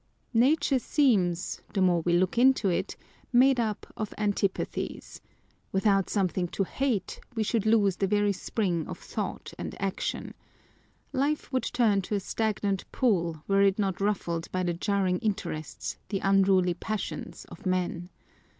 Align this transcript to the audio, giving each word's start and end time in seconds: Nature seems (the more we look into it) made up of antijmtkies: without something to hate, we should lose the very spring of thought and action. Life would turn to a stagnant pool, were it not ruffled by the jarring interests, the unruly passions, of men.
Nature 0.33 0.79
seems 0.79 1.61
(the 1.75 1.79
more 1.79 2.01
we 2.01 2.13
look 2.13 2.35
into 2.35 2.69
it) 2.69 2.95
made 3.31 3.59
up 3.59 3.85
of 3.95 4.15
antijmtkies: 4.17 5.19
without 5.71 6.09
something 6.09 6.47
to 6.47 6.63
hate, 6.63 7.19
we 7.35 7.43
should 7.43 7.67
lose 7.67 7.97
the 7.97 8.07
very 8.07 8.33
spring 8.33 8.87
of 8.87 8.97
thought 8.97 9.53
and 9.59 9.79
action. 9.79 10.33
Life 11.13 11.51
would 11.53 11.65
turn 11.71 12.01
to 12.01 12.15
a 12.15 12.19
stagnant 12.19 12.91
pool, 12.91 13.43
were 13.47 13.61
it 13.61 13.77
not 13.77 14.01
ruffled 14.01 14.51
by 14.51 14.63
the 14.63 14.73
jarring 14.73 15.19
interests, 15.19 15.99
the 16.09 16.17
unruly 16.21 16.73
passions, 16.73 17.45
of 17.49 17.67
men. 17.67 18.09